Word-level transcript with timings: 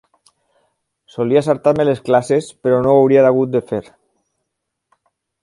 Solia 1.15 1.43
saltar-me 1.47 1.85
les 1.87 2.01
classes, 2.07 2.49
però 2.65 2.81
no 2.87 2.95
ho 2.95 3.03
hauria 3.03 3.27
hagut 3.29 3.53
de 3.59 3.63
fer. 3.73 3.83